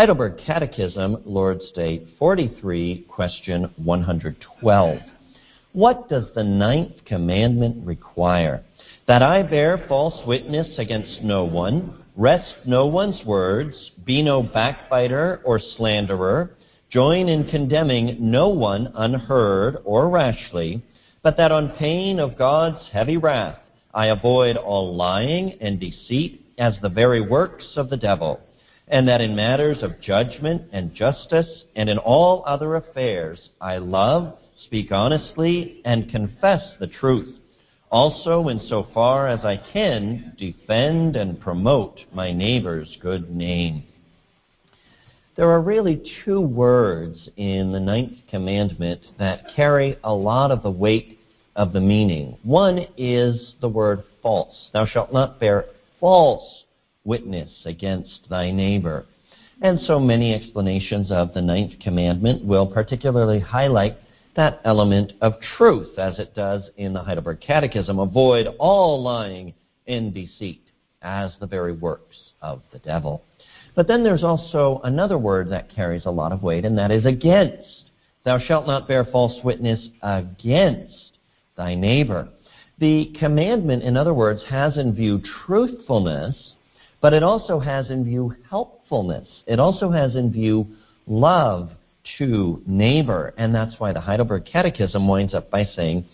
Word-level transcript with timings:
Heidelberg 0.00 0.38
Catechism, 0.46 1.24
Lord's 1.26 1.70
Day 1.72 2.06
43, 2.18 3.04
question 3.06 3.70
112. 3.76 4.98
What 5.74 6.08
does 6.08 6.24
the 6.34 6.42
ninth 6.42 7.04
commandment 7.04 7.86
require? 7.86 8.64
That 9.06 9.20
I 9.20 9.42
bear 9.42 9.84
false 9.88 10.26
witness 10.26 10.68
against 10.78 11.20
no 11.20 11.44
one, 11.44 12.02
wrest 12.16 12.50
no 12.66 12.86
one's 12.86 13.22
words, 13.26 13.76
be 14.06 14.22
no 14.22 14.42
backbiter 14.42 15.42
or 15.44 15.60
slanderer, 15.76 16.56
join 16.88 17.28
in 17.28 17.50
condemning 17.50 18.16
no 18.20 18.48
one 18.48 18.90
unheard 18.94 19.82
or 19.84 20.08
rashly, 20.08 20.82
but 21.22 21.36
that 21.36 21.52
on 21.52 21.76
pain 21.78 22.18
of 22.18 22.38
God's 22.38 22.88
heavy 22.90 23.18
wrath 23.18 23.58
I 23.92 24.06
avoid 24.06 24.56
all 24.56 24.96
lying 24.96 25.58
and 25.60 25.78
deceit 25.78 26.46
as 26.56 26.72
the 26.80 26.88
very 26.88 27.20
works 27.20 27.66
of 27.76 27.90
the 27.90 27.98
devil, 27.98 28.40
and 28.90 29.06
that 29.06 29.20
in 29.20 29.36
matters 29.36 29.82
of 29.82 30.00
judgment 30.00 30.62
and 30.72 30.94
justice 30.94 31.64
and 31.76 31.88
in 31.88 31.96
all 31.98 32.42
other 32.46 32.74
affairs 32.74 33.38
I 33.60 33.78
love, 33.78 34.36
speak 34.66 34.90
honestly, 34.90 35.80
and 35.84 36.10
confess 36.10 36.62
the 36.80 36.88
truth. 36.88 37.36
Also, 37.90 38.48
in 38.48 38.60
so 38.68 38.86
far 38.92 39.28
as 39.28 39.44
I 39.44 39.60
can, 39.72 40.34
defend 40.38 41.16
and 41.16 41.40
promote 41.40 42.00
my 42.12 42.32
neighbor's 42.32 42.96
good 43.00 43.30
name. 43.30 43.84
There 45.36 45.50
are 45.50 45.60
really 45.60 46.02
two 46.24 46.40
words 46.40 47.28
in 47.36 47.72
the 47.72 47.80
ninth 47.80 48.18
commandment 48.28 49.00
that 49.18 49.54
carry 49.54 49.96
a 50.04 50.12
lot 50.12 50.50
of 50.50 50.62
the 50.62 50.70
weight 50.70 51.18
of 51.56 51.72
the 51.72 51.80
meaning. 51.80 52.36
One 52.42 52.86
is 52.96 53.54
the 53.60 53.68
word 53.68 54.02
false. 54.22 54.68
Thou 54.72 54.86
shalt 54.86 55.12
not 55.12 55.40
bear 55.40 55.66
false 55.98 56.64
witness 57.04 57.50
against 57.64 58.28
thy 58.28 58.50
neighbor. 58.50 59.06
And 59.62 59.78
so 59.80 60.00
many 60.00 60.34
explanations 60.34 61.10
of 61.10 61.34
the 61.34 61.42
ninth 61.42 61.72
commandment 61.80 62.44
will 62.44 62.66
particularly 62.66 63.40
highlight 63.40 63.98
that 64.36 64.60
element 64.64 65.12
of 65.20 65.34
truth, 65.56 65.98
as 65.98 66.18
it 66.18 66.34
does 66.34 66.62
in 66.76 66.92
the 66.92 67.02
Heidelberg 67.02 67.40
Catechism. 67.40 67.98
Avoid 67.98 68.46
all 68.58 69.02
lying 69.02 69.52
and 69.86 70.14
deceit, 70.14 70.62
as 71.02 71.32
the 71.40 71.46
very 71.46 71.72
works 71.72 72.16
of 72.40 72.62
the 72.72 72.78
devil. 72.78 73.22
But 73.74 73.86
then 73.86 74.02
there's 74.02 74.24
also 74.24 74.80
another 74.84 75.18
word 75.18 75.50
that 75.50 75.74
carries 75.74 76.06
a 76.06 76.10
lot 76.10 76.32
of 76.32 76.42
weight, 76.42 76.64
and 76.64 76.78
that 76.78 76.90
is 76.90 77.04
against. 77.04 77.90
Thou 78.24 78.38
shalt 78.38 78.66
not 78.66 78.88
bear 78.88 79.04
false 79.04 79.42
witness 79.44 79.88
against 80.02 81.18
thy 81.56 81.74
neighbor. 81.74 82.28
The 82.78 83.14
commandment, 83.18 83.82
in 83.82 83.96
other 83.96 84.14
words, 84.14 84.42
has 84.48 84.76
in 84.78 84.94
view 84.94 85.20
truthfulness, 85.44 86.54
but 87.00 87.12
it 87.12 87.22
also 87.22 87.58
has 87.58 87.90
in 87.90 88.04
view 88.04 88.34
helpfulness. 88.48 89.28
It 89.46 89.58
also 89.58 89.90
has 89.90 90.16
in 90.16 90.30
view 90.30 90.66
love 91.06 91.70
to 92.18 92.62
neighbor. 92.66 93.34
And 93.36 93.54
that's 93.54 93.78
why 93.78 93.92
the 93.92 94.00
Heidelberg 94.00 94.44
Catechism 94.44 95.06
winds 95.08 95.34
up 95.34 95.50
by 95.50 95.64
saying, 95.64 96.04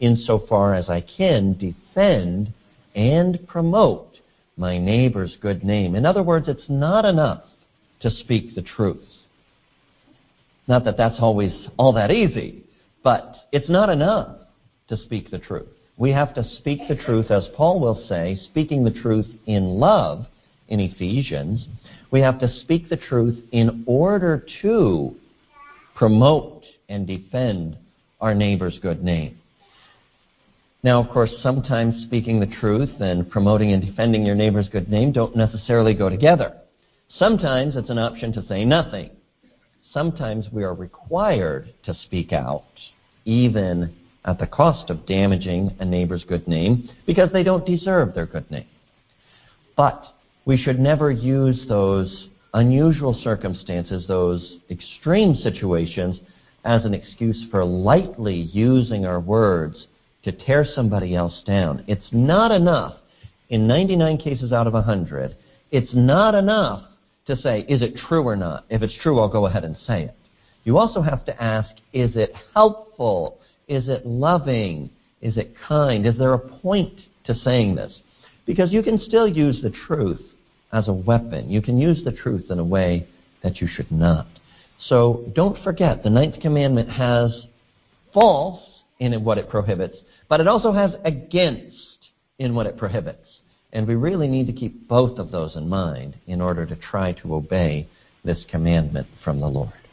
insofar 0.00 0.74
as 0.74 0.88
I 0.88 1.00
can, 1.00 1.54
defend 1.54 2.52
and 2.94 3.46
promote 3.46 4.18
my 4.56 4.78
neighbor's 4.78 5.36
good 5.40 5.64
name. 5.64 5.94
In 5.94 6.06
other 6.06 6.22
words, 6.22 6.48
it's 6.48 6.68
not 6.68 7.04
enough 7.04 7.42
to 8.00 8.10
speak 8.10 8.54
the 8.54 8.62
truth. 8.62 9.02
Not 10.68 10.84
that 10.84 10.96
that's 10.96 11.18
always 11.18 11.52
all 11.76 11.92
that 11.94 12.10
easy, 12.10 12.64
but 13.02 13.36
it's 13.52 13.68
not 13.68 13.88
enough 13.88 14.36
to 14.88 14.96
speak 14.96 15.30
the 15.30 15.38
truth. 15.38 15.68
We 15.96 16.10
have 16.10 16.34
to 16.34 16.44
speak 16.56 16.80
the 16.88 16.96
truth, 16.96 17.30
as 17.30 17.44
Paul 17.56 17.80
will 17.80 18.04
say, 18.08 18.38
speaking 18.44 18.84
the 18.84 18.90
truth 18.90 19.26
in 19.46 19.64
love 19.64 20.26
in 20.68 20.80
Ephesians. 20.80 21.66
We 22.10 22.20
have 22.20 22.38
to 22.40 22.52
speak 22.60 22.88
the 22.88 22.96
truth 22.96 23.38
in 23.52 23.84
order 23.86 24.44
to 24.62 25.14
promote 25.94 26.62
and 26.88 27.06
defend 27.06 27.76
our 28.20 28.34
neighbor's 28.34 28.78
good 28.80 29.02
name. 29.02 29.38
Now, 30.82 31.02
of 31.02 31.10
course, 31.10 31.30
sometimes 31.42 32.04
speaking 32.04 32.40
the 32.40 32.54
truth 32.60 33.00
and 33.00 33.30
promoting 33.30 33.72
and 33.72 33.84
defending 33.84 34.26
your 34.26 34.34
neighbor's 34.34 34.68
good 34.68 34.90
name 34.90 35.12
don't 35.12 35.34
necessarily 35.34 35.94
go 35.94 36.10
together. 36.10 36.54
Sometimes 37.18 37.76
it's 37.76 37.90
an 37.90 37.98
option 37.98 38.32
to 38.34 38.46
say 38.46 38.64
nothing. 38.64 39.10
Sometimes 39.92 40.46
we 40.52 40.62
are 40.62 40.74
required 40.74 41.72
to 41.84 41.94
speak 42.04 42.32
out, 42.32 42.64
even 43.24 43.96
at 44.24 44.38
the 44.38 44.46
cost 44.46 44.90
of 44.90 45.06
damaging 45.06 45.74
a 45.80 45.84
neighbor's 45.84 46.24
good 46.24 46.46
name, 46.48 46.90
because 47.06 47.30
they 47.32 47.42
don't 47.42 47.64
deserve 47.64 48.14
their 48.14 48.26
good 48.26 48.50
name. 48.50 48.66
But 49.76 50.04
we 50.44 50.56
should 50.56 50.78
never 50.78 51.10
use 51.10 51.64
those 51.68 52.28
unusual 52.52 53.18
circumstances, 53.22 54.04
those 54.06 54.58
extreme 54.70 55.34
situations, 55.34 56.18
as 56.64 56.84
an 56.84 56.94
excuse 56.94 57.46
for 57.50 57.64
lightly 57.64 58.48
using 58.52 59.04
our 59.04 59.20
words 59.20 59.86
to 60.22 60.32
tear 60.32 60.64
somebody 60.64 61.14
else 61.14 61.42
down. 61.46 61.84
It's 61.86 62.08
not 62.12 62.50
enough, 62.50 62.96
in 63.50 63.66
99 63.66 64.18
cases 64.18 64.52
out 64.52 64.66
of 64.66 64.72
100, 64.72 65.36
it's 65.70 65.92
not 65.92 66.34
enough 66.34 66.84
to 67.26 67.36
say, 67.36 67.66
is 67.68 67.82
it 67.82 67.96
true 68.08 68.22
or 68.22 68.36
not? 68.36 68.64
If 68.70 68.82
it's 68.82 68.96
true, 69.02 69.18
I'll 69.18 69.28
go 69.28 69.46
ahead 69.46 69.64
and 69.64 69.76
say 69.86 70.04
it. 70.04 70.16
You 70.64 70.78
also 70.78 71.02
have 71.02 71.24
to 71.26 71.42
ask, 71.42 71.70
is 71.92 72.16
it 72.16 72.32
helpful? 72.54 73.38
Is 73.68 73.88
it 73.88 74.06
loving? 74.06 74.90
Is 75.20 75.36
it 75.36 75.54
kind? 75.68 76.06
Is 76.06 76.16
there 76.16 76.34
a 76.34 76.38
point 76.38 76.98
to 77.24 77.34
saying 77.34 77.74
this? 77.74 77.92
Because 78.46 78.72
you 78.72 78.82
can 78.82 79.00
still 79.00 79.28
use 79.28 79.60
the 79.62 79.72
truth 79.86 80.20
as 80.74 80.88
a 80.88 80.92
weapon. 80.92 81.48
You 81.48 81.62
can 81.62 81.78
use 81.78 82.02
the 82.04 82.12
truth 82.12 82.50
in 82.50 82.58
a 82.58 82.64
way 82.64 83.06
that 83.42 83.60
you 83.60 83.68
should 83.68 83.90
not. 83.90 84.26
So 84.88 85.24
don't 85.34 85.62
forget, 85.62 86.02
the 86.02 86.10
ninth 86.10 86.40
commandment 86.40 86.90
has 86.90 87.46
false 88.12 88.60
in 88.98 89.24
what 89.24 89.38
it 89.38 89.48
prohibits, 89.48 89.96
but 90.28 90.40
it 90.40 90.48
also 90.48 90.72
has 90.72 90.90
against 91.04 92.10
in 92.38 92.54
what 92.54 92.66
it 92.66 92.76
prohibits. 92.76 93.26
And 93.72 93.86
we 93.86 93.94
really 93.94 94.28
need 94.28 94.46
to 94.48 94.52
keep 94.52 94.88
both 94.88 95.18
of 95.18 95.30
those 95.30 95.56
in 95.56 95.68
mind 95.68 96.16
in 96.26 96.40
order 96.40 96.66
to 96.66 96.76
try 96.76 97.12
to 97.12 97.34
obey 97.34 97.88
this 98.24 98.44
commandment 98.50 99.06
from 99.22 99.40
the 99.40 99.46
Lord. 99.46 99.74